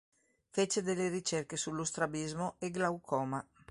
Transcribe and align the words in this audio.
Fece 0.49 0.81
delle 0.81 1.09
ricerche 1.09 1.55
sullo 1.57 1.83
strabismo 1.83 2.55
e 2.57 2.71
glaucoma. 2.71 3.47